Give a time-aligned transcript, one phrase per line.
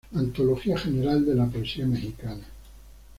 [0.15, 2.43] Antología General de la Poesía Mexicana.